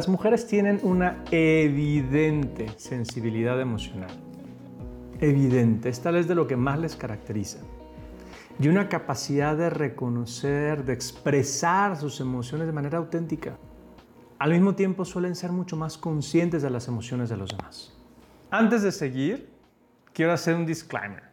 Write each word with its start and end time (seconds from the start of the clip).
Las 0.00 0.08
mujeres 0.08 0.46
tienen 0.46 0.80
una 0.82 1.22
evidente 1.30 2.70
sensibilidad 2.78 3.60
emocional. 3.60 4.08
Evidente, 5.20 5.90
es 5.90 6.00
tal 6.00 6.14
vez 6.14 6.26
de 6.26 6.34
lo 6.34 6.46
que 6.46 6.56
más 6.56 6.78
les 6.78 6.96
caracteriza. 6.96 7.58
Y 8.58 8.68
una 8.68 8.88
capacidad 8.88 9.58
de 9.58 9.68
reconocer, 9.68 10.86
de 10.86 10.94
expresar 10.94 11.98
sus 11.98 12.18
emociones 12.18 12.66
de 12.66 12.72
manera 12.72 12.96
auténtica. 12.96 13.58
Al 14.38 14.52
mismo 14.52 14.74
tiempo 14.74 15.04
suelen 15.04 15.34
ser 15.34 15.52
mucho 15.52 15.76
más 15.76 15.98
conscientes 15.98 16.62
de 16.62 16.70
las 16.70 16.88
emociones 16.88 17.28
de 17.28 17.36
los 17.36 17.50
demás. 17.50 17.94
Antes 18.50 18.80
de 18.80 18.92
seguir, 18.92 19.50
quiero 20.14 20.32
hacer 20.32 20.54
un 20.54 20.64
disclaimer. 20.64 21.24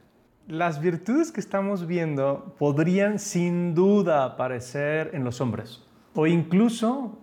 Las 0.46 0.82
virtudes 0.82 1.32
que 1.32 1.40
estamos 1.40 1.88
viendo 1.88 2.54
podrían 2.60 3.18
sin 3.18 3.74
duda 3.74 4.26
aparecer 4.26 5.12
en 5.14 5.24
los 5.24 5.40
hombres 5.40 5.88
o 6.16 6.28
incluso 6.28 7.20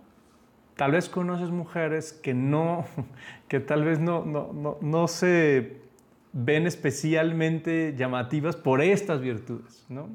tal 0.75 0.91
vez 0.91 1.09
conoces 1.09 1.49
mujeres 1.49 2.13
que 2.13 2.33
no, 2.33 2.85
que 3.47 3.59
tal 3.59 3.83
vez 3.83 3.99
no, 3.99 4.25
no, 4.25 4.77
no, 4.81 5.07
se 5.07 5.81
ven 6.33 6.67
especialmente 6.67 7.95
llamativas 7.97 8.55
por 8.55 8.81
estas 8.81 9.21
virtudes, 9.21 9.85
¿no? 9.89 10.09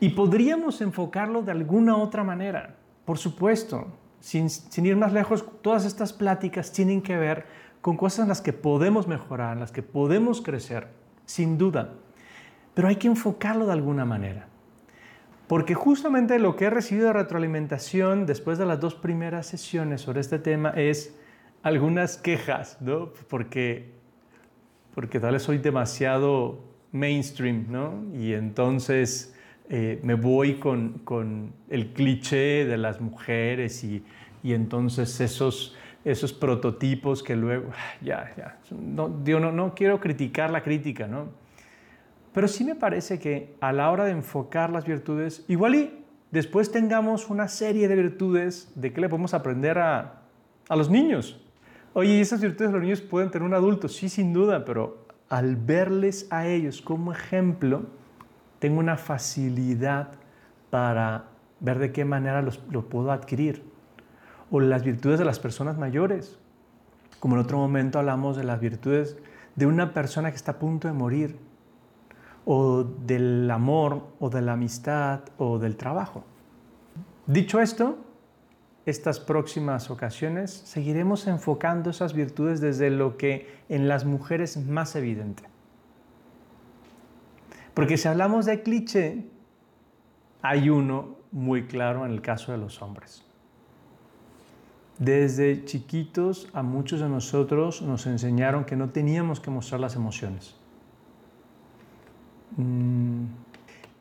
Y 0.00 0.10
podríamos 0.10 0.80
enfocarlo 0.80 1.42
de 1.42 1.52
alguna 1.52 1.96
otra 1.96 2.24
manera, 2.24 2.76
por 3.04 3.18
supuesto, 3.18 3.88
sin, 4.18 4.48
sin, 4.48 4.86
ir 4.86 4.96
más 4.96 5.12
lejos, 5.12 5.44
todas 5.62 5.84
estas 5.84 6.12
pláticas 6.12 6.72
tienen 6.72 7.02
que 7.02 7.16
ver 7.16 7.44
con 7.82 7.96
cosas 7.96 8.20
en 8.20 8.28
las 8.28 8.40
que 8.40 8.52
podemos 8.52 9.06
mejorar, 9.06 9.54
en 9.54 9.60
las 9.60 9.72
que 9.72 9.82
podemos 9.82 10.40
crecer, 10.40 10.88
sin 11.26 11.58
duda, 11.58 11.94
pero 12.74 12.88
hay 12.88 12.96
que 12.96 13.08
enfocarlo 13.08 13.66
de 13.66 13.72
alguna 13.72 14.04
manera. 14.04 14.49
Porque 15.50 15.74
justamente 15.74 16.38
lo 16.38 16.54
que 16.54 16.66
he 16.66 16.70
recibido 16.70 17.08
de 17.08 17.12
retroalimentación 17.12 18.24
después 18.24 18.56
de 18.56 18.66
las 18.66 18.78
dos 18.78 18.94
primeras 18.94 19.48
sesiones 19.48 20.00
sobre 20.00 20.20
este 20.20 20.38
tema 20.38 20.70
es 20.76 21.18
algunas 21.64 22.16
quejas, 22.16 22.80
¿no? 22.80 23.12
Porque, 23.28 23.90
porque 24.94 25.18
tal 25.18 25.32
vez 25.32 25.42
soy 25.42 25.58
demasiado 25.58 26.60
mainstream, 26.92 27.66
¿no? 27.68 28.00
Y 28.14 28.34
entonces 28.34 29.34
eh, 29.68 29.98
me 30.04 30.14
voy 30.14 30.60
con, 30.60 31.00
con, 31.00 31.52
el 31.68 31.94
cliché 31.94 32.64
de 32.64 32.78
las 32.78 33.00
mujeres 33.00 33.82
y, 33.82 34.04
y 34.44 34.52
entonces 34.52 35.20
esos, 35.20 35.76
esos 36.04 36.32
prototipos 36.32 37.24
que 37.24 37.34
luego, 37.34 37.72
ya, 38.00 38.32
ya, 38.36 38.60
no, 38.70 39.08
no, 39.08 39.50
no 39.50 39.74
quiero 39.74 39.98
criticar 39.98 40.52
la 40.52 40.62
crítica, 40.62 41.08
¿no? 41.08 41.39
Pero 42.32 42.48
sí 42.48 42.64
me 42.64 42.74
parece 42.74 43.18
que 43.18 43.56
a 43.60 43.72
la 43.72 43.90
hora 43.90 44.04
de 44.04 44.12
enfocar 44.12 44.70
las 44.70 44.84
virtudes, 44.84 45.44
igual 45.48 45.74
y 45.74 46.04
después 46.30 46.70
tengamos 46.70 47.28
una 47.28 47.48
serie 47.48 47.88
de 47.88 47.96
virtudes 47.96 48.70
de 48.76 48.92
qué 48.92 49.00
le 49.00 49.08
podemos 49.08 49.34
aprender 49.34 49.78
a, 49.78 50.22
a 50.68 50.76
los 50.76 50.90
niños. 50.90 51.40
Oye, 51.92 52.20
esas 52.20 52.40
virtudes 52.40 52.70
los 52.70 52.80
niños 52.80 53.00
pueden 53.00 53.30
tener 53.30 53.46
un 53.46 53.54
adulto, 53.54 53.88
sí, 53.88 54.08
sin 54.08 54.32
duda, 54.32 54.64
pero 54.64 55.06
al 55.28 55.56
verles 55.56 56.28
a 56.30 56.46
ellos 56.46 56.82
como 56.82 57.12
ejemplo, 57.12 57.86
tengo 58.60 58.78
una 58.78 58.96
facilidad 58.96 60.12
para 60.70 61.24
ver 61.58 61.78
de 61.80 61.90
qué 61.90 62.04
manera 62.04 62.42
los, 62.42 62.60
lo 62.70 62.88
puedo 62.88 63.10
adquirir. 63.10 63.64
O 64.52 64.60
las 64.60 64.84
virtudes 64.84 65.18
de 65.18 65.24
las 65.24 65.38
personas 65.38 65.78
mayores. 65.78 66.38
Como 67.18 67.34
en 67.34 67.42
otro 67.42 67.58
momento 67.58 67.98
hablamos 67.98 68.36
de 68.36 68.44
las 68.44 68.60
virtudes 68.60 69.16
de 69.56 69.66
una 69.66 69.92
persona 69.92 70.30
que 70.30 70.36
está 70.36 70.52
a 70.52 70.58
punto 70.58 70.88
de 70.88 70.94
morir 70.94 71.36
o 72.44 72.84
del 72.84 73.50
amor 73.50 74.08
o 74.18 74.30
de 74.30 74.42
la 74.42 74.52
amistad 74.52 75.20
o 75.38 75.58
del 75.58 75.76
trabajo. 75.76 76.24
Dicho 77.26 77.60
esto, 77.60 77.98
estas 78.86 79.20
próximas 79.20 79.90
ocasiones 79.90 80.50
seguiremos 80.50 81.26
enfocando 81.26 81.90
esas 81.90 82.12
virtudes 82.14 82.60
desde 82.60 82.90
lo 82.90 83.16
que 83.16 83.46
en 83.68 83.88
las 83.88 84.04
mujeres 84.04 84.56
es 84.56 84.66
más 84.66 84.96
evidente. 84.96 85.44
Porque 87.74 87.96
si 87.96 88.08
hablamos 88.08 88.46
de 88.46 88.62
cliché, 88.62 89.26
hay 90.42 90.70
uno 90.70 91.16
muy 91.30 91.66
claro 91.66 92.04
en 92.04 92.12
el 92.12 92.20
caso 92.20 92.52
de 92.52 92.58
los 92.58 92.82
hombres. 92.82 93.24
Desde 94.98 95.64
chiquitos 95.64 96.48
a 96.52 96.62
muchos 96.62 97.00
de 97.00 97.08
nosotros 97.08 97.80
nos 97.80 98.06
enseñaron 98.06 98.64
que 98.64 98.76
no 98.76 98.90
teníamos 98.90 99.40
que 99.40 99.50
mostrar 99.50 99.80
las 99.80 99.96
emociones. 99.96 100.59
Mm, 102.56 103.26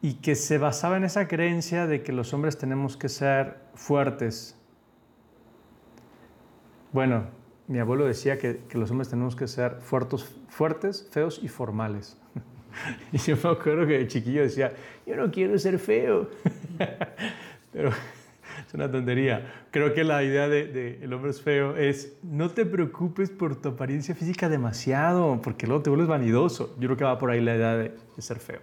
y 0.01 0.15
que 0.15 0.35
se 0.35 0.57
basaba 0.57 0.97
en 0.97 1.03
esa 1.03 1.27
creencia 1.27 1.87
de 1.87 2.03
que 2.03 2.13
los 2.13 2.33
hombres 2.33 2.57
tenemos 2.57 2.95
que 2.97 3.09
ser 3.09 3.57
fuertes. 3.75 4.55
Bueno, 6.91 7.25
mi 7.67 7.79
abuelo 7.79 8.05
decía 8.05 8.37
que, 8.37 8.61
los 8.73 8.89
hombres 8.91 9.09
tenemos 9.09 9.35
que 9.35 9.47
ser 9.47 9.81
fuertes, 9.81 10.25
fuertes, 10.47 11.07
feos 11.11 11.39
y 11.43 11.49
formales. 11.49 12.17
y 13.11 13.17
yo 13.17 13.35
me 13.43 13.49
acuerdo 13.49 13.85
que 13.85 13.99
de 13.99 14.07
chiquillo 14.07 14.41
decía, 14.41 14.73
yo 15.05 15.16
no 15.16 15.29
quiero 15.31 15.57
ser 15.59 15.77
feo. 15.79 16.29
Pero 17.71 17.91
es 18.68 18.74
una 18.74 18.92
tontería. 18.92 19.66
Creo 19.72 19.94
que 19.94 20.03
la 20.03 20.24
idea 20.24 20.47
de, 20.47 21.00
el 21.02 21.14
hombre 21.14 21.31
es 21.31 21.42
feo 21.42 21.75
es 21.75 22.18
no 22.24 22.50
te 22.50 22.66
preocupes 22.66 23.30
por 23.30 23.56
tu 23.56 23.70
apariencia 23.70 24.16
física 24.16 24.50
demasiado, 24.50 25.40
porque 25.42 25.68
luego 25.68 25.84
te 25.84 25.90
vuelves 25.90 26.08
vanidoso. 26.08 26.75
Yo 26.80 26.88
creo 26.88 26.97
que 26.97 27.03
va 27.03 27.18
por 27.18 27.31
ahí 27.31 27.42
la 27.42 27.56
idea 27.56 27.75
de, 27.75 27.96
ser 28.18 28.40
feo. 28.40 28.59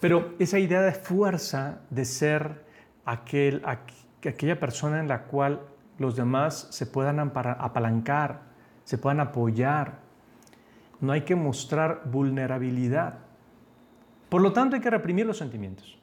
Pero 0.00 0.34
esa 0.38 0.58
idea 0.58 0.82
de 0.82 0.92
fuerza, 0.92 1.80
de 1.90 2.04
ser 2.04 2.64
aquel, 3.04 3.62
aquella 3.64 4.58
persona 4.58 5.00
en 5.00 5.08
la 5.08 5.22
cual 5.22 5.60
los 5.98 6.16
demás 6.16 6.68
se 6.70 6.86
puedan 6.86 7.20
apalancar, 7.20 8.42
se 8.84 8.98
puedan 8.98 9.20
apoyar. 9.20 10.00
No 11.00 11.12
hay 11.12 11.22
que 11.22 11.36
mostrar 11.36 12.02
vulnerabilidad. 12.04 13.18
Por 14.28 14.42
lo 14.42 14.52
tanto, 14.52 14.76
hay 14.76 14.82
que 14.82 14.90
reprimir 14.90 15.26
los 15.26 15.38
sentimientos. 15.38 15.98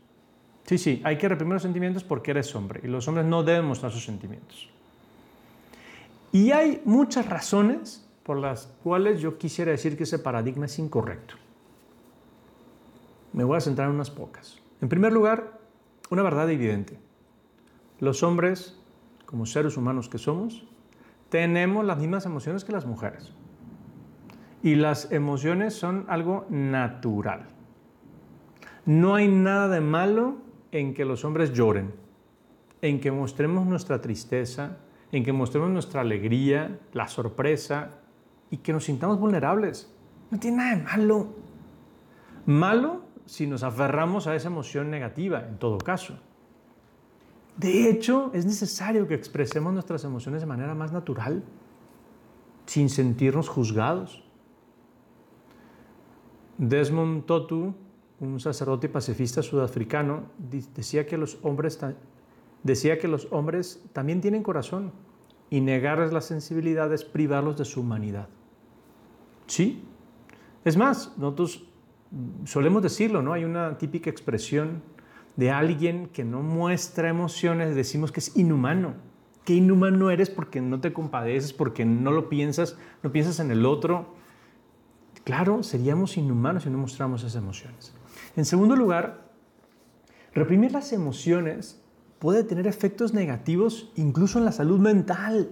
Sí, 0.66 0.78
sí, 0.78 1.02
hay 1.04 1.18
que 1.18 1.28
reprimir 1.28 1.54
los 1.54 1.64
sentimientos 1.64 2.04
porque 2.04 2.32
eres 2.32 2.56
hombre 2.56 2.82
y 2.84 2.88
los 2.88 3.08
hombres 3.08 3.26
no 3.26 3.44
deben 3.44 3.66
mostrar 3.66 3.92
sus 3.92 4.06
sentimientos. 4.06 4.70
Y 6.32 6.52
hay 6.52 6.82
muchas 6.86 7.28
razones 7.28 8.08
por 8.24 8.38
las 8.38 8.68
cuales 8.84 9.20
yo 9.20 9.38
quisiera 9.38 9.72
decir 9.72 9.98
que 9.98 10.04
ese 10.04 10.20
paradigma 10.20 10.66
es 10.66 10.80
incorrecto. 10.80 11.36
Me 13.34 13.44
voy 13.44 13.58
a 13.58 13.62
centrar 13.62 13.90
en 13.90 13.96
unas 13.96 14.12
pocas. 14.12 14.62
En 14.82 14.90
primer 14.90 15.12
lugar, 15.12 15.60
una 16.10 16.24
verdad 16.24 16.50
evidente. 16.50 17.00
Los 18.00 18.24
hombres, 18.24 18.80
como 19.26 19.46
seres 19.46 19.78
humanos 19.78 20.10
que 20.10 20.18
somos, 20.18 20.66
tenemos 21.30 21.86
las 21.86 21.98
mismas 21.98 22.26
emociones 22.26 22.64
que 22.64 22.72
las 22.72 22.86
mujeres. 22.86 23.32
Y 24.64 24.76
las 24.76 25.12
emociones 25.12 25.74
son 25.74 26.06
algo 26.08 26.46
natural. 26.50 27.48
No 28.86 29.16
hay 29.16 29.28
nada 29.28 29.68
de 29.70 29.82
malo 29.82 30.38
en 30.72 30.94
que 30.94 31.06
los 31.06 31.26
hombres 31.26 31.54
lloren, 31.54 31.94
en 32.82 33.00
que 33.00 33.12
mostremos 33.12 33.66
nuestra 33.66 34.02
tristeza, 34.02 34.78
en 35.12 35.24
que 35.24 35.34
mostremos 35.34 35.70
nuestra 35.70 36.02
alegría, 36.02 36.80
la 36.94 37.08
sorpresa 37.08 38.00
y 38.50 38.58
que 38.58 38.74
nos 38.74 38.86
sintamos 38.86 39.20
vulnerables. 39.20 39.94
No 40.30 40.40
tiene 40.40 40.58
nada 40.58 40.76
de 40.76 40.84
malo. 40.84 41.28
Malo 42.46 43.02
si 43.26 43.48
nos 43.48 43.64
aferramos 43.64 44.28
a 44.28 44.36
esa 44.36 44.48
emoción 44.48 44.90
negativa, 44.90 45.46
en 45.48 45.58
todo 45.58 45.78
caso. 45.78 46.18
De 47.58 47.90
hecho, 47.90 48.31
es 48.34 48.46
necesario 48.46 49.08
que 49.08 49.14
expresemos 49.14 49.74
nuestras 49.74 50.04
emociones 50.04 50.42
de 50.42 50.48
manera 50.48 50.74
más 50.74 50.92
natural, 50.92 51.44
sin 52.66 52.90
sentirnos 52.90 53.50
juzgados. 53.50 54.24
Desmond 56.58 57.26
Totu 57.26 57.74
un 58.22 58.40
sacerdote 58.40 58.88
pacifista 58.88 59.42
sudafricano, 59.42 60.25
decía 60.75 61.07
que 61.07 61.18
los 61.18 61.40
hombres, 61.42 61.80
decía 62.62 63.00
que 63.00 63.07
los 63.07 63.28
hombres 63.31 63.84
también 63.94 64.22
tienen 64.22 64.44
corazón 64.44 64.92
y 65.50 65.60
negarles 65.60 66.13
la 66.13 66.22
sensibilidad 66.22 66.94
es 66.94 67.04
privarlos 67.04 67.57
de 67.57 67.66
su 67.66 67.81
humanidad. 67.81 68.30
Sí. 69.48 69.84
Es 70.63 70.78
más, 70.78 71.18
nosotros 71.18 71.66
solemos 72.45 72.84
decirlo, 72.84 73.24
¿no? 73.24 73.34
Hay 73.34 73.44
una 73.44 73.80
típica 73.80 74.12
expresión 74.12 74.84
de 75.36 75.50
alguien 75.50 76.07
que 76.07 76.24
no 76.24 76.44
muestra 76.44 77.10
emociones, 77.10 77.75
decimos 77.75 78.12
que 78.12 78.19
es 78.19 78.38
inhumano. 78.38 78.94
Qué 79.45 79.56
inhumano 79.56 80.12
eres 80.12 80.30
porque 80.30 80.62
no 80.62 80.80
te 80.80 80.94
compadeces, 80.94 81.54
porque 81.54 81.86
no 81.86 82.12
lo 82.12 82.30
piensas, 82.30 82.78
no 83.01 83.12
piensas 83.12 83.40
en 83.40 83.50
el 83.50 83.66
otro. 83.66 84.13
Claro, 85.24 85.63
seríamos 85.63 86.18
inhumanos 86.18 86.63
si 86.63 86.69
no 86.69 86.78
mostramos 86.78 87.22
esas 87.24 87.42
emociones. 87.42 87.95
En 88.36 88.45
segundo 88.45 88.75
lugar, 88.75 89.30
reprimir 90.33 90.72
las 90.72 90.94
emociones 90.94 91.81
puede 92.19 92.44
tener 92.44 92.68
efectos 92.68 93.13
negativos 93.13 93.92
incluso 93.95 94.39
en 94.39 94.45
la 94.45 94.51
salud 94.51 94.80
mental. 94.80 95.51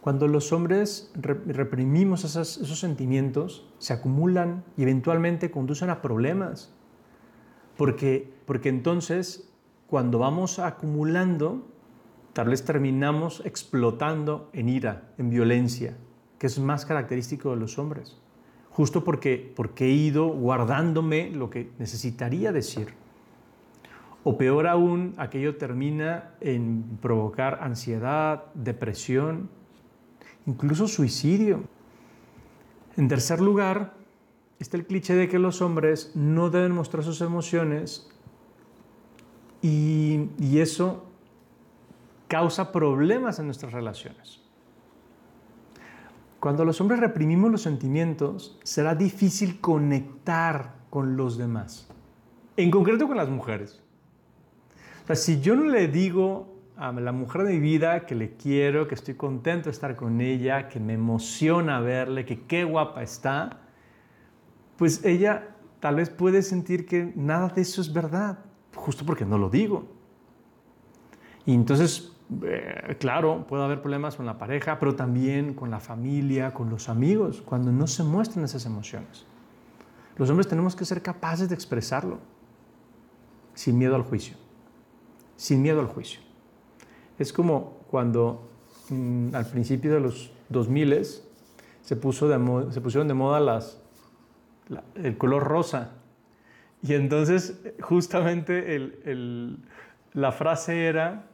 Cuando 0.00 0.26
los 0.26 0.52
hombres 0.52 1.12
reprimimos 1.14 2.24
esos, 2.24 2.80
sentimientos, 2.80 3.68
se 3.78 3.92
acumulan 3.92 4.64
y 4.76 4.82
eventualmente 4.82 5.52
conducen 5.52 5.90
a 5.90 6.02
problemas. 6.02 6.74
Porque, 7.76 8.34
porque 8.44 8.68
entonces, 8.68 9.48
cuando 9.86 10.18
vamos 10.18 10.58
acumulando, 10.58 11.68
tal 12.32 12.48
vez 12.48 12.64
terminamos 12.64 13.42
explotando 13.44 14.50
en 14.52 14.68
ira, 14.68 15.12
en 15.18 15.30
violencia, 15.30 15.96
que 16.38 16.48
es 16.48 16.58
más 16.58 16.84
característico 16.84 17.50
de 17.50 17.56
los 17.56 17.78
hombres, 17.78 18.20
justo 18.72 19.04
porque, 19.04 19.52
porque 19.54 19.86
he 19.86 19.90
ido 19.90 20.28
guardándome 20.28 21.30
lo 21.30 21.50
que 21.50 21.70
necesitaría 21.78 22.52
decir. 22.52 22.94
O 24.24 24.38
peor 24.38 24.66
aún, 24.66 25.14
aquello 25.18 25.56
termina 25.56 26.30
en 26.40 26.98
provocar 27.00 27.58
ansiedad, 27.60 28.44
depresión, 28.54 29.50
incluso 30.46 30.86
suicidio. 30.88 31.64
En 32.96 33.08
tercer 33.08 33.40
lugar, 33.40 33.94
está 34.58 34.76
el 34.76 34.86
cliché 34.86 35.14
de 35.14 35.28
que 35.28 35.38
los 35.38 35.60
hombres 35.60 36.12
no 36.14 36.50
deben 36.50 36.72
mostrar 36.72 37.02
sus 37.02 37.20
emociones 37.20 38.08
y, 39.60 40.28
y 40.38 40.60
eso 40.60 41.04
causa 42.28 42.72
problemas 42.72 43.38
en 43.38 43.46
nuestras 43.46 43.72
relaciones. 43.72 44.40
Cuando 46.42 46.64
los 46.64 46.80
hombres 46.80 46.98
reprimimos 46.98 47.52
los 47.52 47.62
sentimientos, 47.62 48.58
será 48.64 48.96
difícil 48.96 49.60
conectar 49.60 50.74
con 50.90 51.16
los 51.16 51.38
demás, 51.38 51.86
en 52.56 52.68
concreto 52.68 53.06
con 53.06 53.16
las 53.16 53.28
mujeres. 53.28 53.80
O 55.04 55.06
sea, 55.06 55.14
si 55.14 55.40
yo 55.40 55.54
no 55.54 55.66
le 55.66 55.86
digo 55.86 56.52
a 56.76 56.90
la 56.90 57.12
mujer 57.12 57.44
de 57.44 57.52
mi 57.52 57.60
vida 57.60 58.06
que 58.06 58.16
le 58.16 58.34
quiero, 58.34 58.88
que 58.88 58.96
estoy 58.96 59.14
contento 59.14 59.66
de 59.66 59.70
estar 59.70 59.94
con 59.94 60.20
ella, 60.20 60.68
que 60.68 60.80
me 60.80 60.94
emociona 60.94 61.78
verle, 61.78 62.24
que 62.24 62.42
qué 62.42 62.64
guapa 62.64 63.04
está, 63.04 63.60
pues 64.76 65.04
ella 65.04 65.54
tal 65.78 65.94
vez 65.94 66.10
puede 66.10 66.42
sentir 66.42 66.86
que 66.86 67.12
nada 67.14 67.50
de 67.50 67.62
eso 67.62 67.80
es 67.80 67.92
verdad, 67.92 68.40
justo 68.74 69.06
porque 69.06 69.24
no 69.24 69.38
lo 69.38 69.48
digo. 69.48 69.86
Y 71.46 71.54
entonces 71.54 72.11
eh, 72.44 72.96
claro, 72.98 73.46
puede 73.46 73.64
haber 73.64 73.80
problemas 73.80 74.16
con 74.16 74.26
la 74.26 74.38
pareja, 74.38 74.78
pero 74.78 74.94
también 74.94 75.54
con 75.54 75.70
la 75.70 75.80
familia, 75.80 76.52
con 76.52 76.70
los 76.70 76.88
amigos, 76.88 77.42
cuando 77.42 77.72
no 77.72 77.86
se 77.86 78.02
muestran 78.02 78.44
esas 78.44 78.66
emociones. 78.66 79.26
Los 80.16 80.30
hombres 80.30 80.48
tenemos 80.48 80.76
que 80.76 80.84
ser 80.84 81.02
capaces 81.02 81.48
de 81.48 81.54
expresarlo, 81.54 82.18
sin 83.54 83.78
miedo 83.78 83.94
al 83.94 84.02
juicio, 84.02 84.36
sin 85.36 85.62
miedo 85.62 85.80
al 85.80 85.86
juicio. 85.86 86.20
Es 87.18 87.32
como 87.32 87.78
cuando 87.90 88.48
mm, 88.90 89.34
al 89.34 89.46
principio 89.46 89.92
de 89.94 90.00
los 90.00 90.32
2000 90.48 91.06
se, 91.80 91.96
puso 91.96 92.28
de 92.28 92.72
se 92.72 92.80
pusieron 92.80 93.08
de 93.08 93.14
moda 93.14 93.40
las, 93.40 93.80
el 94.94 95.16
color 95.18 95.44
rosa. 95.44 95.92
Y 96.82 96.94
entonces 96.94 97.60
justamente 97.80 98.90
la 100.12 100.32
frase 100.32 100.86
era, 100.86 101.26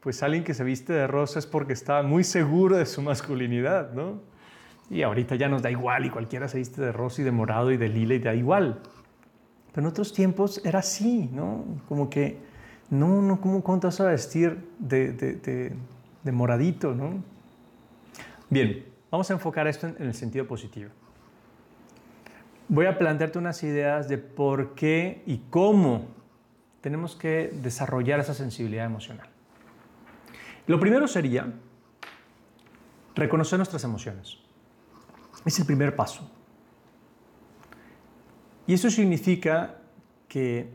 pues 0.00 0.22
alguien 0.22 0.44
que 0.44 0.54
se 0.54 0.64
viste 0.64 0.92
de 0.92 1.06
rosa 1.06 1.38
es 1.38 1.46
porque 1.46 1.72
está 1.72 2.02
muy 2.02 2.24
seguro 2.24 2.76
de 2.76 2.86
su 2.86 3.02
masculinidad, 3.02 3.92
¿no? 3.92 4.20
Y 4.88 5.02
ahorita 5.02 5.34
ya 5.34 5.48
nos 5.48 5.62
da 5.62 5.70
igual 5.70 6.06
y 6.06 6.10
cualquiera 6.10 6.48
se 6.48 6.58
viste 6.58 6.80
de 6.80 6.92
rosa 6.92 7.22
y 7.22 7.24
de 7.24 7.32
morado 7.32 7.72
y 7.72 7.76
de 7.76 7.88
lila 7.88 8.14
y 8.14 8.18
da 8.20 8.34
igual. 8.34 8.80
Pero 9.72 9.86
en 9.86 9.90
otros 9.90 10.12
tiempos 10.12 10.64
era 10.64 10.78
así, 10.78 11.28
¿no? 11.32 11.64
Como 11.88 12.08
que, 12.08 12.38
no, 12.88 13.20
no, 13.20 13.40
¿cómo, 13.40 13.62
cómo 13.62 13.80
te 13.80 13.88
vas 13.88 14.00
a 14.00 14.06
vestir 14.06 14.68
de, 14.78 15.12
de, 15.12 15.74
de, 16.22 16.32
moradito, 16.32 16.94
¿no? 16.94 17.22
Bien, 18.48 18.86
vamos 19.10 19.28
a 19.30 19.34
enfocar 19.34 19.66
esto 19.66 19.88
en 19.88 20.06
el 20.06 20.14
sentido 20.14 20.46
positivo. 20.46 20.90
Voy 22.68 22.86
a 22.86 22.96
plantearte 22.96 23.38
unas 23.38 23.62
ideas 23.64 24.08
de 24.08 24.18
por 24.18 24.74
qué 24.74 25.22
y 25.26 25.38
cómo 25.50 26.06
tenemos 26.80 27.16
que 27.16 27.50
desarrollar 27.62 28.20
esa 28.20 28.34
sensibilidad 28.34 28.86
emocional. 28.86 29.28
Lo 30.66 30.80
primero 30.80 31.06
sería 31.06 31.52
reconocer 33.14 33.58
nuestras 33.58 33.84
emociones. 33.84 34.38
Es 35.44 35.58
el 35.58 35.66
primer 35.66 35.94
paso. 35.94 36.30
Y 38.66 38.74
eso 38.74 38.90
significa 38.90 39.78
que 40.28 40.68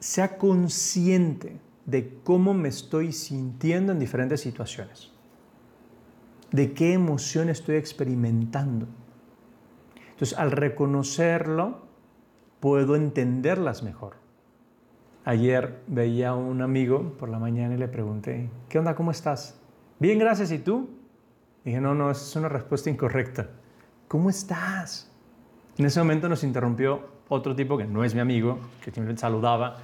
sea 0.00 0.38
consciente 0.38 1.60
de 1.86 2.18
cómo 2.24 2.52
me 2.52 2.68
estoy 2.68 3.12
sintiendo 3.12 3.92
en 3.92 3.98
diferentes 3.98 4.40
situaciones, 4.40 5.12
de 6.50 6.72
qué 6.74 6.92
emoción 6.92 7.48
estoy 7.48 7.76
experimentando. 7.76 8.86
Entonces, 10.10 10.36
al 10.36 10.50
reconocerlo, 10.50 11.86
puedo 12.60 12.96
entenderlas 12.96 13.82
mejor. 13.84 14.16
Ayer 15.28 15.82
veía 15.86 16.30
a 16.30 16.34
un 16.34 16.62
amigo 16.62 17.12
por 17.18 17.28
la 17.28 17.38
mañana 17.38 17.74
y 17.74 17.76
le 17.76 17.86
pregunté, 17.86 18.48
¿qué 18.70 18.78
onda? 18.78 18.94
¿Cómo 18.94 19.10
estás? 19.10 19.60
Bien, 19.98 20.18
gracias. 20.18 20.50
¿Y 20.52 20.58
tú? 20.58 20.88
Dije, 21.66 21.82
no, 21.82 21.94
no, 21.94 22.10
es 22.10 22.34
una 22.34 22.48
respuesta 22.48 22.88
incorrecta. 22.88 23.46
¿Cómo 24.08 24.30
estás? 24.30 25.12
En 25.76 25.84
ese 25.84 26.00
momento 26.00 26.30
nos 26.30 26.44
interrumpió 26.44 27.10
otro 27.28 27.54
tipo 27.54 27.76
que 27.76 27.84
no 27.84 28.04
es 28.04 28.14
mi 28.14 28.20
amigo, 28.20 28.58
que 28.78 28.86
simplemente 28.86 29.20
saludaba, 29.20 29.76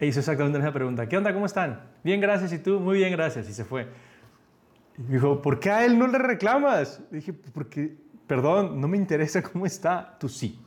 e 0.00 0.06
hizo 0.06 0.20
exactamente 0.20 0.58
esa 0.58 0.72
pregunta. 0.72 1.06
¿Qué 1.06 1.18
onda? 1.18 1.34
¿Cómo 1.34 1.44
están? 1.44 1.82
Bien, 2.02 2.18
gracias. 2.18 2.50
¿Y 2.54 2.58
tú? 2.58 2.80
Muy 2.80 2.96
bien, 2.96 3.12
gracias. 3.12 3.46
Y 3.46 3.52
se 3.52 3.66
fue. 3.66 3.88
Y 4.96 5.02
dijo, 5.02 5.42
¿por 5.42 5.60
qué 5.60 5.70
a 5.70 5.84
él 5.84 5.98
no 5.98 6.06
le 6.06 6.16
reclamas? 6.16 7.02
dije, 7.10 7.34
porque, 7.34 7.94
perdón, 8.26 8.80
no 8.80 8.88
me 8.88 8.96
interesa 8.96 9.42
cómo 9.42 9.66
está. 9.66 10.16
Tú 10.18 10.30
sí. 10.30 10.58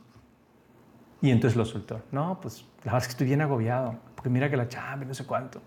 Y 1.20 1.32
entonces 1.32 1.56
lo 1.56 1.64
soltó. 1.64 2.02
No, 2.12 2.38
pues 2.40 2.64
la 2.84 2.92
verdad 2.92 3.02
es 3.02 3.08
que 3.08 3.12
estoy 3.12 3.26
bien 3.26 3.40
agobiado 3.40 4.11
porque 4.22 4.30
mira 4.30 4.48
que 4.48 4.56
la 4.56 4.68
chamba, 4.68 5.04
no 5.04 5.14
sé 5.14 5.26
cuánto. 5.26 5.60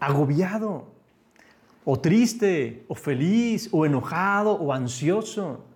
Agobiado, 0.00 0.86
o 1.84 2.00
triste, 2.00 2.86
o 2.88 2.94
feliz, 2.94 3.68
o 3.70 3.84
enojado, 3.84 4.52
o 4.52 4.72
ansioso. 4.72 5.66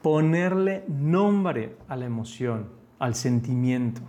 Ponerle 0.00 0.84
nombre 0.88 1.76
a 1.86 1.96
la 1.96 2.06
emoción, 2.06 2.70
al 2.98 3.14
sentimiento. 3.14 4.00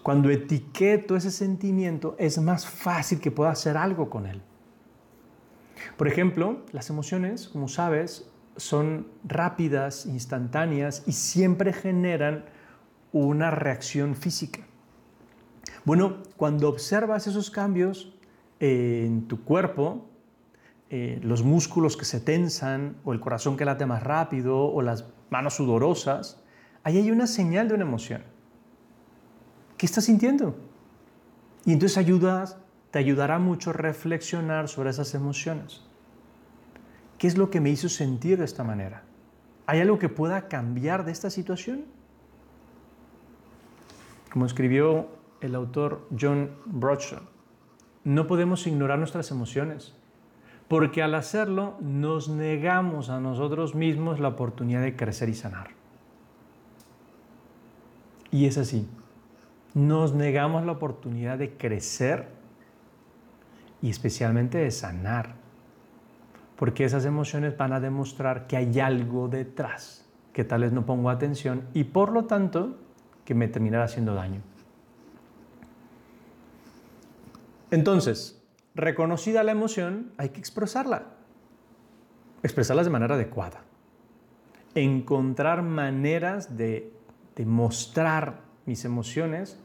Cuando 0.00 0.30
etiqueto 0.30 1.16
ese 1.16 1.32
sentimiento, 1.32 2.14
es 2.16 2.38
más 2.38 2.64
fácil 2.64 3.18
que 3.18 3.32
pueda 3.32 3.50
hacer 3.50 3.76
algo 3.76 4.08
con 4.08 4.26
él. 4.26 4.42
Por 5.96 6.06
ejemplo, 6.06 6.62
las 6.70 6.88
emociones, 6.88 7.48
como 7.48 7.66
sabes, 7.66 8.30
son 8.56 9.08
rápidas, 9.24 10.06
instantáneas 10.06 11.02
y 11.04 11.14
siempre 11.14 11.72
generan 11.72 12.44
una 13.12 13.50
reacción 13.50 14.14
física. 14.14 14.60
Bueno, 15.84 16.22
cuando 16.36 16.68
observas 16.68 17.26
esos 17.26 17.50
cambios 17.50 18.14
en 18.60 19.26
tu 19.28 19.44
cuerpo, 19.44 20.08
eh, 20.90 21.18
los 21.22 21.42
músculos 21.42 21.96
que 21.96 22.04
se 22.04 22.20
tensan, 22.20 22.96
o 23.04 23.12
el 23.12 23.20
corazón 23.20 23.56
que 23.56 23.64
late 23.64 23.86
más 23.86 24.02
rápido, 24.02 24.64
o 24.64 24.82
las 24.82 25.06
manos 25.30 25.54
sudorosas, 25.54 26.42
ahí 26.84 26.98
hay 26.98 27.10
una 27.10 27.26
señal 27.26 27.68
de 27.68 27.74
una 27.74 27.84
emoción. 27.84 28.22
¿Qué 29.76 29.86
estás 29.86 30.04
sintiendo? 30.04 30.54
Y 31.64 31.72
entonces 31.72 31.98
ayudas, 31.98 32.58
te 32.90 32.98
ayudará 32.98 33.38
mucho 33.38 33.72
reflexionar 33.72 34.68
sobre 34.68 34.90
esas 34.90 35.14
emociones. 35.14 35.82
¿Qué 37.18 37.26
es 37.26 37.36
lo 37.36 37.50
que 37.50 37.60
me 37.60 37.70
hizo 37.70 37.88
sentir 37.88 38.38
de 38.38 38.44
esta 38.44 38.62
manera? 38.64 39.02
¿Hay 39.66 39.80
algo 39.80 39.98
que 39.98 40.08
pueda 40.08 40.48
cambiar 40.48 41.04
de 41.04 41.12
esta 41.12 41.30
situación? 41.30 41.84
Como 44.32 44.46
escribió 44.46 45.08
el 45.42 45.54
autor 45.54 46.08
John 46.18 46.52
Broadshot, 46.64 47.22
no 48.02 48.26
podemos 48.26 48.66
ignorar 48.66 48.98
nuestras 48.98 49.30
emociones, 49.30 49.94
porque 50.68 51.02
al 51.02 51.14
hacerlo 51.14 51.76
nos 51.82 52.30
negamos 52.30 53.10
a 53.10 53.20
nosotros 53.20 53.74
mismos 53.74 54.20
la 54.20 54.28
oportunidad 54.28 54.80
de 54.80 54.96
crecer 54.96 55.28
y 55.28 55.34
sanar. 55.34 55.72
Y 58.30 58.46
es 58.46 58.56
así, 58.56 58.88
nos 59.74 60.14
negamos 60.14 60.64
la 60.64 60.72
oportunidad 60.72 61.36
de 61.36 61.54
crecer 61.58 62.28
y 63.82 63.90
especialmente 63.90 64.56
de 64.56 64.70
sanar, 64.70 65.34
porque 66.56 66.86
esas 66.86 67.04
emociones 67.04 67.54
van 67.58 67.74
a 67.74 67.80
demostrar 67.80 68.46
que 68.46 68.56
hay 68.56 68.80
algo 68.80 69.28
detrás 69.28 70.08
que 70.32 70.44
tal 70.44 70.62
vez 70.62 70.72
no 70.72 70.86
pongo 70.86 71.10
atención 71.10 71.68
y 71.74 71.84
por 71.84 72.12
lo 72.12 72.24
tanto 72.24 72.78
que 73.24 73.34
me 73.34 73.48
terminara 73.48 73.84
haciendo 73.84 74.14
daño. 74.14 74.40
Entonces, 77.70 78.42
reconocida 78.74 79.42
la 79.42 79.52
emoción, 79.52 80.12
hay 80.18 80.30
que 80.30 80.40
expresarla. 80.40 81.04
Expresarla 82.42 82.84
de 82.84 82.90
manera 82.90 83.14
adecuada. 83.14 83.62
Encontrar 84.74 85.62
maneras 85.62 86.56
de, 86.56 86.92
mostrar 87.46 88.40
mis 88.66 88.84
emociones 88.84 89.58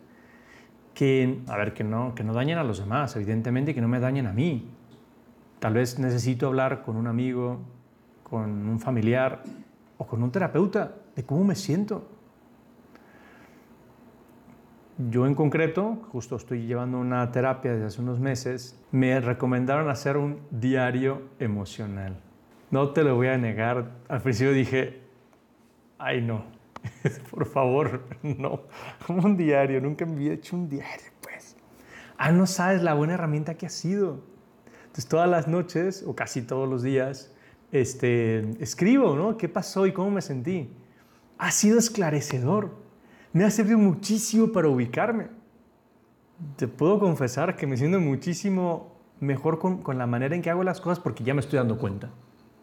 que, 0.93 1.41
a 1.47 1.57
ver, 1.57 1.73
que 1.73 1.83
no, 1.83 2.15
que 2.15 2.23
no 2.23 2.33
dañen 2.33 2.57
a 2.57 2.63
los 2.63 2.79
demás, 2.79 3.15
evidentemente, 3.15 3.75
que 3.75 3.81
no 3.81 3.87
me 3.87 3.99
dañen 3.99 4.25
a 4.25 4.33
mí. 4.33 4.69
Tal 5.59 5.73
vez 5.73 5.99
necesito 5.99 6.47
hablar 6.47 6.83
con 6.83 6.95
un 6.95 7.07
amigo, 7.07 7.59
con 8.23 8.67
un 8.67 8.79
familiar 8.79 9.43
o 9.97 10.07
con 10.07 10.23
un 10.23 10.31
terapeuta 10.31 10.95
de 11.15 11.25
cómo 11.25 11.43
me 11.43 11.55
siento 11.55 12.16
yo 14.97 15.27
en 15.27 15.35
concreto, 15.35 15.99
justo 16.11 16.35
estoy 16.35 16.65
llevando 16.65 16.97
una 16.97 17.31
terapia 17.31 17.71
desde 17.73 17.85
hace 17.85 18.01
unos 18.01 18.19
meses, 18.19 18.79
me 18.91 19.19
recomendaron 19.19 19.89
hacer 19.89 20.17
un 20.17 20.39
diario 20.49 21.21
emocional. 21.39 22.19
No 22.71 22.89
te 22.89 23.03
lo 23.03 23.15
voy 23.15 23.27
a 23.27 23.37
negar, 23.37 23.91
al 24.07 24.21
principio 24.21 24.53
dije, 24.53 25.01
ay 25.99 26.21
no, 26.21 26.45
por 27.31 27.45
favor, 27.45 28.05
no, 28.23 28.61
como 29.05 29.21
un 29.25 29.37
diario, 29.37 29.79
nunca 29.81 30.05
me 30.05 30.13
había 30.13 30.33
hecho 30.33 30.55
un 30.55 30.67
diario, 30.67 31.11
pues. 31.21 31.55
Ah, 32.17 32.31
no 32.31 32.47
sabes 32.47 32.81
la 32.81 32.95
buena 32.95 33.13
herramienta 33.13 33.53
que 33.53 33.67
ha 33.67 33.69
sido. 33.69 34.23
Entonces 34.79 35.07
todas 35.07 35.29
las 35.29 35.47
noches, 35.47 36.03
o 36.07 36.15
casi 36.15 36.41
todos 36.41 36.67
los 36.67 36.81
días, 36.81 37.31
este, 37.71 38.39
escribo, 38.63 39.15
¿no? 39.15 39.37
¿Qué 39.37 39.47
pasó 39.47 39.85
y 39.85 39.93
cómo 39.93 40.09
me 40.09 40.21
sentí? 40.23 40.71
Ha 41.37 41.51
sido 41.51 41.77
esclarecedor 41.77 42.86
me 43.37 43.45
ha 43.45 43.51
servido 43.51 43.77
muchísimo 43.77 44.51
para 44.51 44.67
ubicarme. 44.67 45.27
Te 46.55 46.67
puedo 46.67 46.99
confesar 46.99 47.55
que 47.55 47.67
me 47.67 47.77
siento 47.77 47.99
muchísimo 47.99 48.97
mejor 49.19 49.59
con, 49.59 49.83
la 49.95 50.07
manera 50.07 50.35
en 50.35 50.41
que 50.41 50.49
hago 50.49 50.63
las 50.63 50.81
cosas 50.81 50.99
porque 50.99 51.23
ya 51.23 51.35
me 51.35 51.41
estoy 51.41 51.57
dando 51.57 51.77
cuenta, 51.77 52.09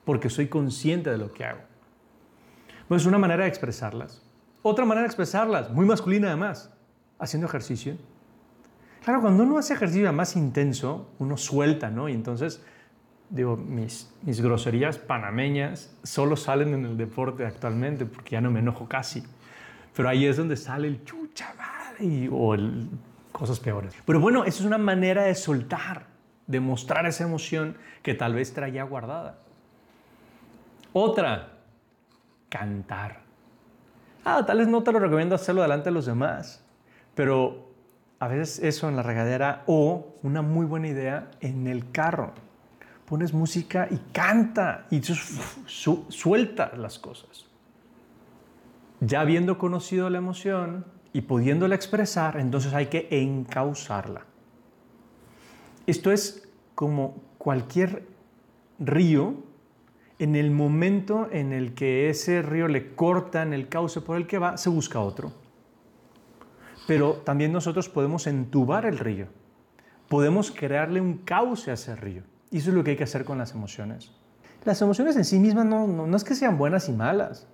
porque 0.05 0.29
soy 0.29 0.49
consciente 0.49 1.11
de 1.11 1.19
lo 1.19 1.33
que 1.33 1.45
hago. 1.45 1.61
Pues 2.89 3.03
es 3.03 3.07
una 3.07 3.19
manera 3.19 3.45
de 3.45 3.49
expresarlas. 3.49 4.23
Otra 4.63 4.85
manera 4.85 5.03
de 5.03 5.07
expresarlas, 5.07 5.71
muy 5.71 5.87
masculina 5.87 6.27
además, 6.29 6.73
haciendo 7.21 7.47
ejercicio. 7.47 7.97
Claro, 9.05 9.21
cuando 9.21 9.45
uno 9.45 9.59
hace 9.59 9.75
ejercicio 9.75 10.13
más 10.13 10.35
intenso, 10.35 11.09
uno 11.21 11.37
suelta, 11.37 11.89
¿no? 11.89 12.09
Y 12.09 12.15
entonces, 12.15 12.65
digo, 13.31 13.57
mis 13.57 14.41
groserías 14.41 14.99
panameñas 14.99 15.97
solo 16.03 16.35
salen 16.35 16.75
en 16.75 16.85
el 16.85 16.97
deporte 16.97 17.47
actualmente 17.47 18.07
porque 18.07 18.33
ya 18.33 18.41
no 18.41 18.51
me 18.51 18.59
enojo 18.59 18.89
casi. 18.89 19.23
Pero 19.95 20.09
ahí 20.09 20.27
es 20.27 20.37
donde 20.37 20.57
sale 20.57 20.89
el 20.89 21.05
chucha 21.05 21.55
madre 21.57 22.29
o 22.31 22.57
cosas 23.33 23.61
peores. 23.61 23.95
Pero 24.05 24.21
bueno, 24.21 24.45
eso 24.45 24.61
es 24.61 24.67
una 24.67 24.79
manera 24.79 25.25
de 25.25 25.35
soltar, 25.35 26.07
de 26.47 26.61
mostrar 26.61 27.07
esa 27.07 27.25
emoción 27.25 27.77
que 28.03 28.15
tal 28.15 28.35
vez 28.35 28.53
traía 28.53 28.83
guardada. 28.85 29.39
Otra, 30.93 31.53
cantar. 32.49 33.21
Ah, 34.25 34.45
tal 34.47 34.59
vez 34.59 34.69
no 34.69 34.83
te 34.83 34.93
lo 34.93 34.99
recomiendo 34.99 35.35
hacerlo 35.35 35.63
delante 35.63 35.91
de 35.91 35.95
los 35.95 36.07
demás, 36.07 36.65
pero 37.15 37.73
a 38.19 38.29
veces 38.29 38.61
eso 38.61 38.89
en 38.89 38.97
la 38.97 39.03
regadera 39.03 39.63
o 39.67 40.17
una 40.23 40.43
muy 40.43 40.67
buena 40.67 40.89
idea 40.89 41.31
en 41.41 41.67
el 41.67 41.91
carro. 41.91 42.33
Pones 43.07 43.35
música 43.35 43.87
y 43.91 43.99
canta 44.13 44.87
y 44.91 45.03
suelta 45.03 46.73
las 46.77 46.99
cosas 46.99 47.47
ya 49.07 49.21
habiendo 49.21 49.59
conocido 49.59 50.11
la 50.11 50.19
emoción 50.19 50.87
y 51.13 51.23
pudiéndola 51.23 51.75
expresar, 51.75 52.39
entonces 52.39 52.75
hay 52.75 52.87
que 52.87 53.09
encauzarla. 53.11 54.23
Esto 55.87 56.11
es 56.11 56.49
como 56.75 57.23
cualquier 57.39 58.07
río, 58.79 59.35
en 60.19 60.37
el 60.37 60.51
momento 60.51 61.29
en 61.31 61.53
el 61.53 61.75
que 61.75 62.09
ese 62.09 62.41
río 62.41 62.69
le 62.69 62.95
corta 62.95 63.43
en 63.43 63.53
el 63.53 63.69
cauce 63.69 64.01
por 64.01 64.17
el 64.17 64.27
que 64.27 64.39
va, 64.39 64.57
se 64.57 64.71
busca 64.71 65.01
otro. 65.01 65.33
Pero 66.87 67.15
también 67.25 67.53
nosotros 67.53 67.89
podemos 67.89 68.27
entubar 68.27 68.87
el 68.87 68.99
río, 68.99 69.27
podemos 70.09 70.51
crearle 70.51 71.01
un 71.01 71.19
cauce 71.19 71.71
a 71.71 71.75
ese 71.75 71.97
río. 71.97 72.23
Y 72.51 72.59
eso 72.59 72.71
es 72.71 72.77
lo 72.77 72.85
que 72.85 72.93
hay 72.93 72.97
que 72.97 73.05
hacer 73.05 73.25
con 73.25 73.39
las 73.39 73.53
emociones. 73.53 74.13
Las 74.65 74.81
emociones 74.81 75.17
en 75.17 75.25
sí 75.25 75.39
mismas 75.39 75.67
no, 75.67 75.87
no 75.87 76.17
es 76.17 76.25
que 76.25 76.35
sean 76.35 76.57
buenas 76.57 76.89
y 76.89 76.93
malas 76.93 77.49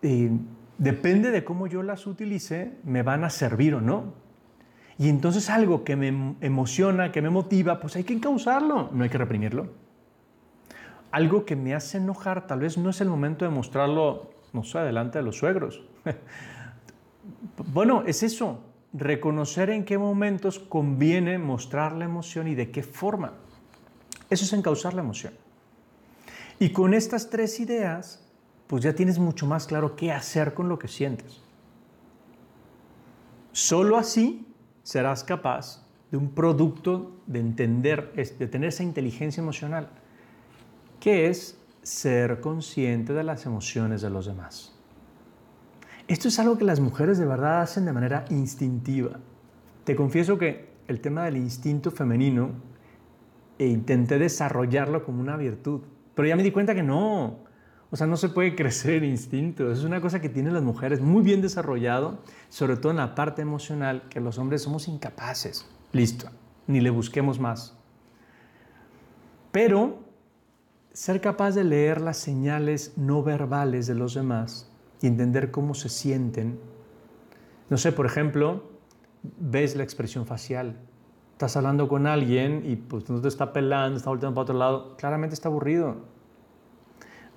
depende 0.00 1.30
de 1.30 1.44
cómo 1.44 1.66
yo 1.66 1.82
las 1.82 2.06
utilice, 2.06 2.72
me 2.84 3.02
van 3.02 3.24
a 3.24 3.30
servir 3.30 3.74
o 3.74 3.80
no. 3.80 4.14
Y 4.98 5.08
entonces 5.08 5.50
algo 5.50 5.84
que 5.84 5.96
me 5.96 6.36
emociona, 6.40 7.12
que 7.12 7.20
me 7.20 7.30
motiva, 7.30 7.80
pues 7.80 7.96
hay 7.96 8.04
que 8.04 8.14
encauzarlo, 8.14 8.90
no 8.92 9.04
hay 9.04 9.10
que 9.10 9.18
reprimirlo. 9.18 9.68
Algo 11.10 11.44
que 11.44 11.56
me 11.56 11.74
hace 11.74 11.98
enojar, 11.98 12.46
tal 12.46 12.60
vez 12.60 12.78
no 12.78 12.90
es 12.90 13.00
el 13.00 13.08
momento 13.08 13.44
de 13.44 13.50
mostrarlo, 13.50 14.30
no 14.52 14.64
sé, 14.64 14.78
delante 14.78 15.18
de 15.18 15.24
los 15.24 15.36
suegros. 15.36 15.82
bueno, 17.72 18.04
es 18.06 18.22
eso, 18.22 18.60
reconocer 18.92 19.70
en 19.70 19.84
qué 19.84 19.98
momentos 19.98 20.58
conviene 20.58 21.38
mostrar 21.38 21.92
la 21.92 22.06
emoción 22.06 22.48
y 22.48 22.54
de 22.54 22.70
qué 22.70 22.82
forma. 22.82 23.34
Eso 24.30 24.44
es 24.44 24.52
encauzar 24.52 24.94
la 24.94 25.02
emoción. 25.02 25.34
Y 26.58 26.70
con 26.70 26.94
estas 26.94 27.28
tres 27.28 27.60
ideas 27.60 28.25
pues 28.66 28.82
ya 28.82 28.94
tienes 28.94 29.18
mucho 29.18 29.46
más 29.46 29.66
claro 29.66 29.96
qué 29.96 30.12
hacer 30.12 30.54
con 30.54 30.68
lo 30.68 30.78
que 30.78 30.88
sientes. 30.88 31.42
Solo 33.52 33.96
así 33.96 34.46
serás 34.82 35.24
capaz 35.24 35.86
de 36.10 36.16
un 36.16 36.30
producto 36.30 37.16
de 37.26 37.40
entender, 37.40 38.12
de 38.14 38.46
tener 38.46 38.68
esa 38.68 38.82
inteligencia 38.82 39.40
emocional, 39.40 39.88
que 41.00 41.28
es 41.28 41.58
ser 41.82 42.40
consciente 42.40 43.12
de 43.12 43.24
las 43.24 43.46
emociones 43.46 44.02
de 44.02 44.10
los 44.10 44.26
demás. 44.26 44.74
Esto 46.08 46.28
es 46.28 46.38
algo 46.38 46.58
que 46.58 46.64
las 46.64 46.80
mujeres 46.80 47.18
de 47.18 47.26
verdad 47.26 47.62
hacen 47.62 47.84
de 47.84 47.92
manera 47.92 48.24
instintiva. 48.30 49.18
Te 49.84 49.96
confieso 49.96 50.38
que 50.38 50.68
el 50.86 51.00
tema 51.00 51.24
del 51.24 51.36
instinto 51.36 51.90
femenino 51.90 52.50
e 53.58 53.66
intenté 53.66 54.18
desarrollarlo 54.18 55.04
como 55.04 55.20
una 55.20 55.36
virtud, 55.36 55.80
pero 56.14 56.28
ya 56.28 56.36
me 56.36 56.42
di 56.42 56.52
cuenta 56.52 56.74
que 56.74 56.82
no, 56.82 57.45
o 57.96 57.98
sea, 57.98 58.06
no 58.06 58.18
se 58.18 58.28
puede 58.28 58.54
crecer 58.54 59.02
el 59.02 59.04
instinto. 59.04 59.72
Es 59.72 59.82
una 59.82 60.02
cosa 60.02 60.20
que 60.20 60.28
tienen 60.28 60.52
las 60.52 60.62
mujeres 60.62 61.00
muy 61.00 61.22
bien 61.22 61.40
desarrollado, 61.40 62.18
sobre 62.50 62.76
todo 62.76 62.90
en 62.90 62.98
la 62.98 63.14
parte 63.14 63.40
emocional, 63.40 64.02
que 64.10 64.20
los 64.20 64.36
hombres 64.36 64.60
somos 64.60 64.86
incapaces. 64.86 65.64
Listo, 65.92 66.28
ni 66.66 66.82
le 66.82 66.90
busquemos 66.90 67.40
más. 67.40 67.74
Pero 69.50 70.00
ser 70.92 71.22
capaz 71.22 71.52
de 71.52 71.64
leer 71.64 72.02
las 72.02 72.18
señales 72.18 72.92
no 72.98 73.22
verbales 73.22 73.86
de 73.86 73.94
los 73.94 74.12
demás 74.12 74.70
y 75.00 75.06
entender 75.06 75.50
cómo 75.50 75.72
se 75.72 75.88
sienten. 75.88 76.60
No 77.70 77.78
sé, 77.78 77.92
por 77.92 78.04
ejemplo, 78.04 78.62
ves 79.38 79.74
la 79.74 79.84
expresión 79.84 80.26
facial. 80.26 80.76
Estás 81.32 81.56
hablando 81.56 81.88
con 81.88 82.06
alguien 82.06 82.60
y 82.62 82.76
pues 82.76 83.08
no 83.08 83.22
te 83.22 83.28
está 83.28 83.54
pelando, 83.54 83.96
está 83.96 84.10
volteando 84.10 84.34
para 84.34 84.42
otro 84.42 84.58
lado. 84.58 84.96
Claramente 84.98 85.32
está 85.32 85.48
aburrido 85.48 86.14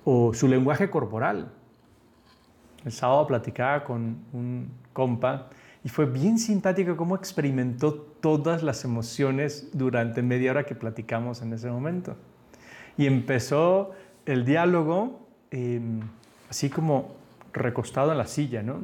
o 0.04 0.32
su 0.34 0.48
lenguaje 0.48 0.90
corporal. 0.90 1.52
El 2.84 2.92
sábado 2.92 3.26
platicaba 3.26 3.84
con 3.84 4.18
un 4.32 4.70
compa 4.92 5.50
y 5.84 5.88
fue 5.88 6.06
bien 6.06 6.38
simpático 6.38 6.96
cómo 6.96 7.16
experimentó 7.16 7.94
todas 7.94 8.62
las 8.62 8.84
emociones 8.84 9.70
durante 9.72 10.22
media 10.22 10.50
hora 10.50 10.64
que 10.64 10.74
platicamos 10.74 11.42
en 11.42 11.52
ese 11.52 11.70
momento. 11.70 12.16
Y 12.96 13.06
empezó 13.06 13.92
el 14.26 14.44
diálogo 14.44 15.26
em, 15.50 16.00
así 16.48 16.68
como 16.68 17.14
recostado 17.52 18.12
en 18.12 18.18
la 18.18 18.26
silla, 18.26 18.62
¿no? 18.62 18.80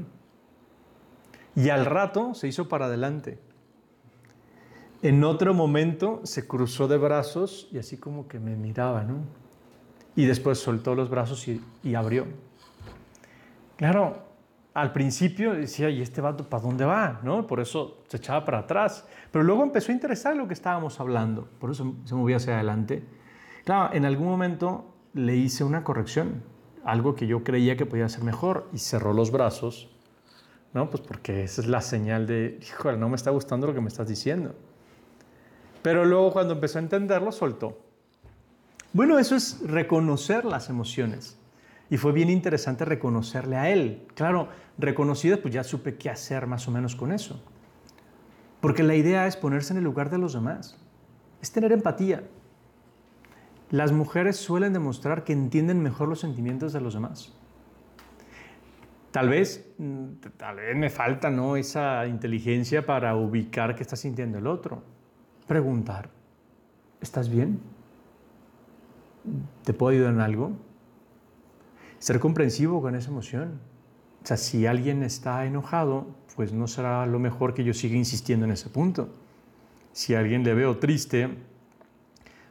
Y 1.54 1.70
al 1.70 1.86
rato 1.86 2.34
se 2.34 2.48
hizo 2.48 2.68
para 2.68 2.86
adelante. 2.86 3.38
En 5.02 5.22
otro 5.24 5.54
momento 5.54 6.20
se 6.24 6.46
cruzó 6.46 6.88
de 6.88 6.96
brazos 6.96 7.68
y 7.72 7.78
así 7.78 7.96
como 7.96 8.28
que 8.28 8.38
me 8.38 8.56
miraba, 8.56 9.04
¿no? 9.04 9.45
Y 10.16 10.24
después 10.24 10.58
soltó 10.58 10.94
los 10.94 11.10
brazos 11.10 11.46
y, 11.46 11.94
abrió. 11.94 12.26
Claro, 13.76 14.24
al 14.72 14.92
principio 14.92 15.52
decía, 15.52 15.90
¿y 15.90 16.00
este 16.00 16.22
vato 16.22 16.48
para 16.48 16.62
dónde 16.62 16.86
va? 16.86 17.20
¿No? 17.22 17.46
Por 17.46 17.60
eso 17.60 17.98
se 18.08 18.16
echaba 18.16 18.44
para 18.44 18.60
atrás. 18.60 19.06
Pero 19.30 19.44
luego 19.44 19.62
empezó 19.62 19.92
a 19.92 19.94
interesar 19.94 20.34
lo 20.34 20.48
que 20.48 20.54
estábamos 20.54 20.98
hablando, 20.98 21.46
por 21.60 21.70
eso 21.70 21.94
se 22.04 22.14
movía 22.14 22.36
hacia 22.36 22.54
adelante. 22.54 23.04
Claro, 23.64 23.94
en 23.94 24.06
algún 24.06 24.26
momento 24.28 24.94
le 25.12 25.36
hice 25.36 25.64
una 25.64 25.84
corrección, 25.84 26.42
algo 26.82 27.14
que 27.14 27.26
yo 27.26 27.44
creía 27.44 27.76
que 27.76 27.84
podía 27.84 28.08
ser 28.08 28.24
mejor, 28.24 28.68
y 28.72 28.78
cerró 28.78 29.12
los 29.12 29.30
brazos, 29.30 29.90
¿no? 30.72 30.88
Pues 30.88 31.02
porque 31.02 31.44
esa 31.44 31.60
es 31.60 31.66
la 31.66 31.82
señal 31.82 32.26
de, 32.26 32.58
híjole, 32.62 32.96
no 32.96 33.10
me 33.10 33.16
está 33.16 33.30
gustando 33.30 33.66
lo 33.66 33.74
que 33.74 33.80
me 33.82 33.88
estás 33.88 34.08
diciendo. 34.08 34.54
Pero 35.82 36.04
luego 36.04 36.32
cuando 36.32 36.54
empezó 36.54 36.78
a 36.78 36.82
entenderlo, 36.82 37.32
soltó. 37.32 37.85
Bueno, 38.96 39.18
eso 39.18 39.36
es 39.36 39.60
reconocer 39.62 40.46
las 40.46 40.70
emociones. 40.70 41.38
Y 41.90 41.98
fue 41.98 42.12
bien 42.12 42.30
interesante 42.30 42.86
reconocerle 42.86 43.58
a 43.58 43.68
él. 43.68 44.06
Claro, 44.14 44.48
reconocidas, 44.78 45.38
pues 45.38 45.52
ya 45.52 45.64
supe 45.64 45.96
qué 45.96 46.08
hacer 46.08 46.46
más 46.46 46.66
o 46.66 46.70
menos 46.70 46.96
con 46.96 47.12
eso. 47.12 47.44
Porque 48.62 48.82
la 48.82 48.94
idea 48.94 49.26
es 49.26 49.36
ponerse 49.36 49.74
en 49.74 49.80
el 49.80 49.84
lugar 49.84 50.08
de 50.08 50.16
los 50.16 50.32
demás. 50.32 50.82
Es 51.42 51.52
tener 51.52 51.72
empatía. 51.72 52.24
Las 53.70 53.92
mujeres 53.92 54.38
suelen 54.38 54.72
demostrar 54.72 55.24
que 55.24 55.34
entienden 55.34 55.82
mejor 55.82 56.08
los 56.08 56.20
sentimientos 56.20 56.72
de 56.72 56.80
los 56.80 56.94
demás. 56.94 57.34
Tal 59.10 59.28
vez, 59.28 59.74
mm, 59.76 60.06
tal 60.38 60.56
vez 60.56 60.74
me 60.74 60.88
falta 60.88 61.28
¿no? 61.28 61.56
esa 61.56 62.06
inteligencia 62.06 62.86
para 62.86 63.14
ubicar 63.14 63.74
qué 63.74 63.82
está 63.82 63.96
sintiendo 63.96 64.38
el 64.38 64.46
otro. 64.46 64.82
Preguntar, 65.46 66.08
¿estás 67.02 67.28
bien? 67.28 67.75
¿Te 69.64 69.72
puedo 69.72 69.92
ayudar 69.92 70.14
en 70.14 70.20
algo? 70.20 70.52
Ser 71.98 72.20
comprensivo 72.20 72.80
con 72.80 72.94
esa 72.94 73.10
emoción. 73.10 73.60
O 74.22 74.26
sea, 74.26 74.36
si 74.36 74.66
alguien 74.66 75.02
está 75.02 75.44
enojado, 75.46 76.06
pues 76.34 76.52
no 76.52 76.66
será 76.66 77.06
lo 77.06 77.18
mejor 77.18 77.54
que 77.54 77.64
yo 77.64 77.72
siga 77.72 77.96
insistiendo 77.96 78.44
en 78.44 78.52
ese 78.52 78.68
punto. 78.68 79.08
Si 79.92 80.14
a 80.14 80.20
alguien 80.20 80.44
le 80.44 80.52
veo 80.52 80.78
triste, 80.78 81.30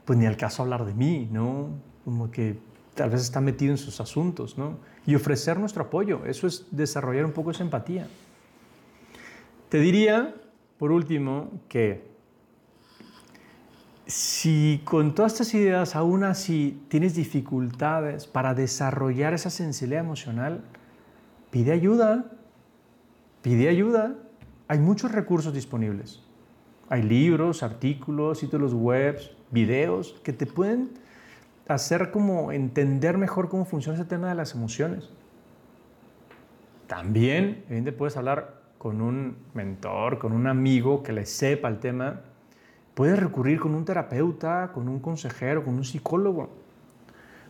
pues 0.05 0.17
ni 0.17 0.25
al 0.25 0.37
caso 0.37 0.63
hablar 0.63 0.85
de 0.85 0.93
mí, 0.93 1.27
¿no? 1.31 1.69
Como 2.03 2.31
que 2.31 2.57
tal 2.95 3.09
vez 3.09 3.21
está 3.21 3.41
metido 3.41 3.71
en 3.71 3.77
sus 3.77 3.99
asuntos, 3.99 4.57
¿no? 4.57 4.77
Y 5.05 5.15
ofrecer 5.15 5.59
nuestro 5.59 5.83
apoyo, 5.83 6.25
eso 6.25 6.47
es 6.47 6.65
desarrollar 6.71 7.25
un 7.25 7.33
poco 7.33 7.51
esa 7.51 7.63
empatía. 7.63 8.07
Te 9.69 9.79
diría, 9.79 10.33
por 10.79 10.91
último, 10.91 11.51
que 11.67 12.14
si 14.07 14.81
con 14.85 15.15
todas 15.15 15.33
estas 15.33 15.53
ideas 15.53 15.95
aún 15.95 16.23
así 16.23 16.83
tienes 16.89 17.15
dificultades 17.15 18.27
para 18.27 18.53
desarrollar 18.53 19.33
esa 19.33 19.49
sensibilidad 19.49 20.03
emocional, 20.03 20.63
pide 21.49 21.71
ayuda, 21.71 22.31
pide 23.41 23.69
ayuda. 23.69 24.15
Hay 24.67 24.79
muchos 24.79 25.11
recursos 25.11 25.53
disponibles. 25.53 26.21
Hay 26.89 27.01
libros, 27.01 27.63
artículos, 27.63 28.39
sitios 28.39 28.73
web, 28.73 29.19
videos 29.51 30.19
que 30.23 30.33
te 30.33 30.45
pueden 30.45 30.91
hacer 31.67 32.11
como 32.11 32.51
entender 32.51 33.17
mejor 33.17 33.49
cómo 33.49 33.65
funciona 33.65 33.97
ese 33.97 34.07
tema 34.07 34.29
de 34.29 34.35
las 34.35 34.53
emociones. 34.53 35.09
También, 36.87 37.43
evidentemente, 37.43 37.91
puedes 37.93 38.17
hablar 38.17 38.61
con 38.77 39.01
un 39.01 39.37
mentor, 39.55 40.19
con 40.19 40.31
un 40.31 40.45
amigo 40.45 41.01
que 41.01 41.11
le 41.11 41.25
sepa 41.25 41.67
el 41.69 41.79
tema. 41.79 42.21
Puedes 42.95 43.19
recurrir 43.19 43.59
con 43.59 43.75
un 43.75 43.85
terapeuta, 43.85 44.71
con 44.73 44.87
un 44.87 44.99
consejero, 44.99 45.63
con 45.63 45.75
un 45.75 45.83
psicólogo. 45.83 46.49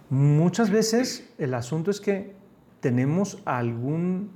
Muchas 0.10 0.70
veces 0.70 1.32
el 1.38 1.54
asunto 1.54 1.92
es 1.92 2.02
que 2.02 2.36
tenemos 2.82 3.42
algún 3.46 4.32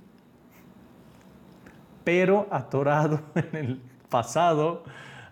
pero 2.03 2.47
atorado 2.49 3.21
en 3.35 3.55
el 3.55 3.81
pasado, 4.09 4.83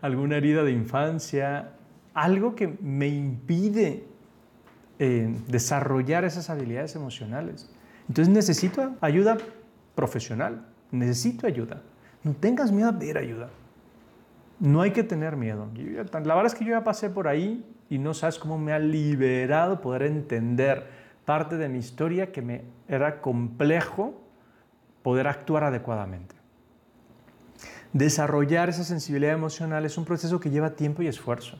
alguna 0.01 0.38
herida 0.38 0.63
de 0.63 0.72
infancia, 0.72 1.74
algo 2.13 2.55
que 2.55 2.67
me 2.81 3.07
impide 3.07 4.05
eh, 5.00 5.36
desarrollar 5.48 6.25
esas 6.25 6.50
habilidades 6.50 6.96
emocionales. 6.96 7.69
Entonces 8.07 8.34
necesito 8.34 8.96
ayuda 9.01 9.38
profesional, 9.96 10.65
necesito 10.91 11.46
ayuda. 11.48 11.81
No 12.24 12.34
tengas 12.34 12.72
miedo 12.72 12.89
a 12.89 12.98
pedir 12.98 13.17
ayuda. 13.17 13.50
No 14.60 14.82
hay 14.82 14.92
que 14.92 15.04
tener 15.04 15.36
miedo. 15.36 15.70
la 15.76 16.36
verdad 16.36 16.46
es 16.46 16.56
que 16.56 16.66
yo 16.66 16.72
ya 16.72 16.84
pasé 16.84 17.10
por 17.10 17.28
ahí 17.28 17.66
y 17.90 18.00
no 18.00 18.14
sabes 18.14 18.40
cómo 18.40 18.58
me 18.58 18.74
ha 18.74 18.80
liberado 18.80 19.82
poder 19.82 20.04
entender 20.04 20.88
parte 21.26 21.58
de 21.58 21.70
mi 21.70 21.80
historia 21.80 22.32
que 22.32 22.42
me 22.42 22.64
era 22.88 23.22
complejo 23.22 24.22
poder 25.04 25.28
actuar 25.28 25.64
adecuadamente. 25.64 26.36
Desarrollar 27.94 28.70
esa 28.70 28.84
sensibilidad 28.84 29.34
emocional 29.34 29.86
es 29.86 29.98
un 29.98 30.06
proceso 30.06 30.40
que 30.40 30.50
lleva 30.50 30.72
tiempo 30.72 31.02
y 31.02 31.08
esfuerzo. 31.08 31.60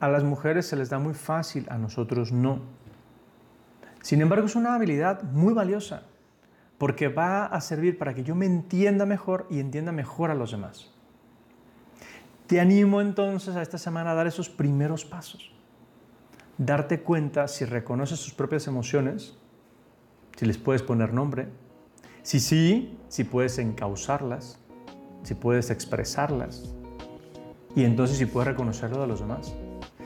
A 0.00 0.08
las 0.08 0.24
mujeres 0.24 0.66
se 0.66 0.76
les 0.76 0.90
da 0.90 0.98
muy 0.98 1.14
fácil, 1.14 1.66
a 1.70 1.78
nosotros 1.78 2.32
no. 2.32 2.60
Sin 4.00 4.20
embargo, 4.20 4.46
es 4.46 4.56
una 4.56 4.74
habilidad 4.74 5.22
muy 5.22 5.54
valiosa 5.54 6.02
porque 6.78 7.06
va 7.06 7.46
a 7.46 7.60
servir 7.60 7.98
para 7.98 8.14
que 8.14 8.24
yo 8.24 8.34
me 8.34 8.46
entienda 8.46 9.06
mejor 9.06 9.46
y 9.48 9.60
entienda 9.60 9.92
mejor 9.92 10.32
a 10.32 10.34
los 10.34 10.50
demás. 10.50 10.92
Te 12.46 12.60
animo 12.60 13.00
entonces 13.00 13.56
a 13.56 13.62
esta 13.62 13.78
semana 13.78 14.12
a 14.12 14.14
dar 14.14 14.26
esos 14.26 14.48
primeros 14.48 15.04
pasos 15.04 15.52
darte 16.58 17.00
cuenta 17.00 17.48
si 17.48 17.64
reconoces 17.64 18.22
tus 18.22 18.34
propias 18.34 18.66
emociones, 18.66 19.36
si 20.36 20.46
les 20.46 20.58
puedes 20.58 20.82
poner 20.82 21.12
nombre, 21.12 21.48
si 22.22 22.40
sí, 22.40 22.98
si 23.08 23.24
puedes 23.24 23.58
encauzarlas, 23.58 24.58
si 25.22 25.34
puedes 25.34 25.70
expresarlas 25.70 26.74
y 27.74 27.84
entonces 27.84 28.18
si 28.18 28.26
puedes 28.26 28.48
reconocerlo 28.48 29.00
de 29.00 29.06
los 29.06 29.20
demás. 29.20 29.54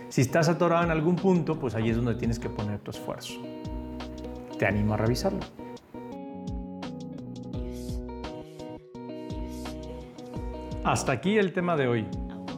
Si 0.09 0.21
estás 0.21 0.49
atorado 0.49 0.85
en 0.85 0.91
algún 0.91 1.17
punto, 1.17 1.59
pues 1.59 1.75
ahí 1.75 1.91
es 1.91 1.97
donde 1.97 2.15
tienes 2.15 2.39
que 2.39 2.49
poner 2.49 2.79
tu 2.79 2.91
esfuerzo. 2.91 3.35
Te 4.59 4.67
animo 4.67 4.95
a 4.95 4.97
revisarlo. 4.97 5.41
Hasta 10.85 11.11
aquí 11.13 11.37
el 11.37 11.53
tema 11.53 11.77
de 11.77 11.89
hoy. 11.89 12.07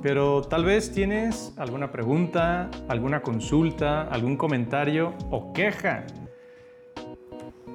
Pero 0.09 0.41
tal 0.41 0.65
vez 0.65 0.91
tienes 0.91 1.53
alguna 1.59 1.93
pregunta, 1.93 2.71
alguna 2.89 3.21
consulta, 3.21 4.05
algún 4.05 4.39
comentario 4.39 5.13
o 5.31 5.53
queja. 5.53 6.07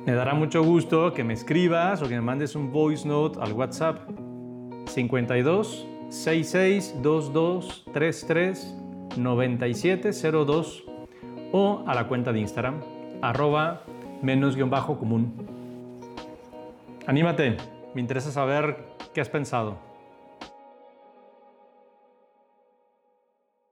Me 0.04 0.13
dará 0.13 0.34
mucho 0.34 0.63
gusto 0.63 1.13
que 1.13 1.24
me 1.24 1.36
escribas 1.36 2.02
o 2.02 2.08
que 2.08 2.15
me 2.15 2.22
mandes 2.22 2.56
un 2.56 2.72
voice 2.72 3.08
note 3.08 3.38
al 3.39 3.54
WhatsApp 3.54 4.10
52 4.88 5.88
66 6.10 6.96
22 7.04 7.86
33 7.93 8.78
9702 9.15 10.86
o 11.52 11.84
a 11.86 11.93
la 11.93 12.08
cuenta 12.08 12.34
de 12.34 12.39
Instagram 12.39 12.82
arroba 13.22 13.84
menos 14.24 14.56
guion 14.56 14.72
bajo 14.72 14.98
común. 14.98 15.36
Anímate, 17.06 17.58
me 17.93 18.02
interesa 18.02 18.32
saber 18.32 18.76
qué 19.13 19.22
has 19.22 19.30
pensado. 19.30 19.92